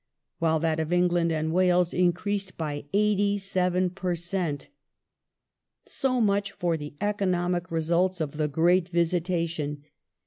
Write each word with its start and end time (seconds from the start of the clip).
while 0.39 0.59
that 0.59 0.79
of 0.79 0.91
England 0.91 1.31
and 1.31 1.53
Wales 1.53 1.93
increased 1.93 2.57
by 2.57 2.85
87 2.91 3.91
per 3.91 4.15
cent. 4.15 4.69
So 5.85 6.19
much 6.19 6.53
for 6.53 6.75
the 6.75 6.95
economic 6.99 7.69
results 7.69 8.19
of 8.19 8.31
the 8.37 8.47
great 8.47 8.89
visitation. 8.89 9.83